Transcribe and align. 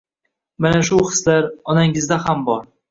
Mana 0.65 0.81
shu 0.89 0.99
hislar, 1.11 1.47
onangizda 1.75 2.23
ham 2.27 2.45
bor 2.51 2.69